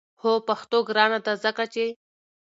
[0.21, 1.33] هو پښتو ګرانه ده!
[1.43, 1.85] ځکه چې